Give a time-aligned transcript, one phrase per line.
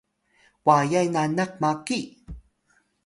[0.65, 1.99] wayay nanak maki